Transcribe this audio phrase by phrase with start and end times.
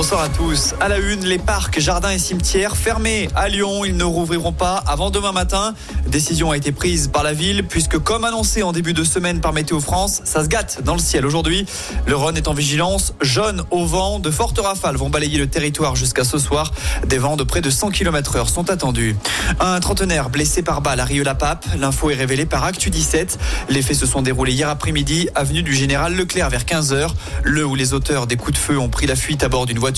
[0.00, 0.74] Bonsoir à tous.
[0.80, 3.84] À la une, les parcs, jardins et cimetières fermés à Lyon.
[3.84, 5.74] Ils ne rouvriront pas avant demain matin.
[6.06, 9.52] Décision a été prise par la ville puisque comme annoncé en début de semaine par
[9.52, 11.66] Météo France, ça se gâte dans le ciel aujourd'hui.
[12.06, 14.20] Le Rhône est en vigilance jaune au vent.
[14.20, 16.72] De fortes rafales vont balayer le territoire jusqu'à ce soir.
[17.06, 19.16] Des vents de près de 100 km heure sont attendus.
[19.60, 21.66] Un trentenaire blessé par balle à Rieux-la-Pape.
[21.78, 23.38] L'info est révélée par Actu 17.
[23.68, 27.10] Les faits se sont déroulés hier après-midi, avenue du Général Leclerc vers 15h.
[27.42, 29.78] Le où les auteurs des coups de feu ont pris la fuite à bord d'une
[29.78, 29.89] voiture.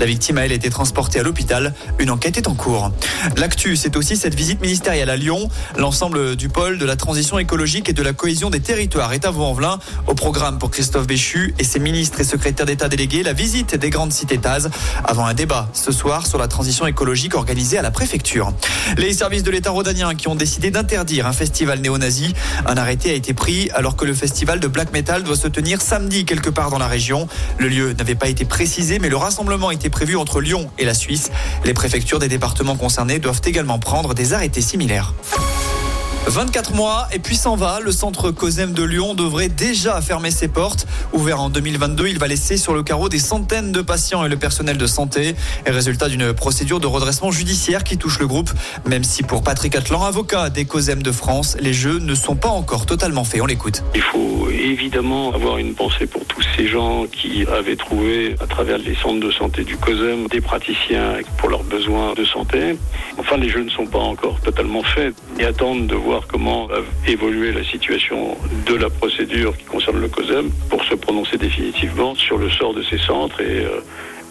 [0.00, 1.74] La victime a elle été transportée à l'hôpital.
[1.98, 2.90] Une enquête est en cours.
[3.36, 5.48] L'actu, c'est aussi cette visite ministérielle à Lyon.
[5.76, 9.30] L'ensemble du pôle de la transition écologique et de la cohésion des territoires est à
[9.30, 9.78] Vaux-en-Velin.
[10.06, 13.90] Au programme pour Christophe Béchu et ses ministres et secrétaires d'État délégués, la visite des
[13.90, 14.68] grandes cités TAS
[15.04, 18.52] avant un débat ce soir sur la transition écologique organisée à la préfecture.
[18.96, 22.34] Les services de l'État rhodanien qui ont décidé d'interdire un festival néo-nazi.
[22.66, 25.80] Un arrêté a été pris alors que le festival de black metal doit se tenir
[25.80, 27.28] samedi quelque part dans la région.
[27.58, 30.94] Le lieu n'avait pas été précisé, mais le rassemblement était prévu entre Lyon et la
[30.94, 31.30] Suisse.
[31.66, 35.12] Les préfectures des départements concernés doivent également prendre des arrêtés similaires.
[36.28, 37.80] 24 mois et puis s'en va.
[37.80, 40.86] Le centre COSEM de Lyon devrait déjà fermer ses portes.
[41.14, 44.36] Ouvert en 2022, il va laisser sur le carreau des centaines de patients et le
[44.36, 45.34] personnel de santé.
[45.66, 48.50] Résultat d'une procédure de redressement judiciaire qui touche le groupe.
[48.86, 52.50] Même si pour Patrick Atlan, avocat des COSEM de France, les jeux ne sont pas
[52.50, 53.40] encore totalement faits.
[53.40, 53.82] On l'écoute.
[53.94, 58.76] Il faut évidemment avoir une pensée pour tous ces gens qui avaient trouvé à travers
[58.76, 62.76] les centres de santé du COSEM des praticiens pour leurs besoins de santé.
[63.16, 66.78] Enfin, les jeux ne sont pas encore totalement faits et attendent de voir comment va
[67.06, 72.38] évoluer la situation de la procédure qui concerne le COSEM pour se prononcer définitivement sur
[72.38, 73.80] le sort de ces centres et euh,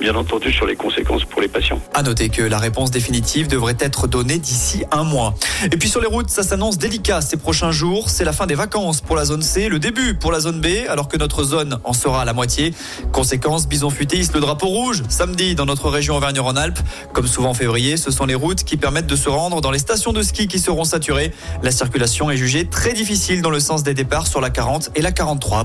[0.00, 1.80] bien entendu sur les conséquences pour les patients.
[1.94, 5.34] À noter que la réponse définitive devrait être donnée d'ici un mois.
[5.64, 8.10] Et puis sur les routes, ça s'annonce délicat ces prochains jours.
[8.10, 10.88] C'est la fin des vacances pour la zone C, le début pour la zone B,
[10.88, 12.74] alors que notre zone en sera à la moitié.
[13.12, 16.78] Conséquence, Bison Futé le drapeau rouge samedi dans notre région Auvergne-Rhône-Alpes.
[17.12, 19.78] Comme souvent en février, ce sont les routes qui permettent de se rendre dans les
[19.78, 21.32] stations de ski qui seront saturées.
[21.62, 25.02] La circulation est jugée très difficile dans le sens des départs sur la 40 et
[25.02, 25.64] la 43.